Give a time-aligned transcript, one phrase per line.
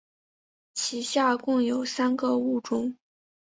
[0.73, 2.97] 其下共有三个物种。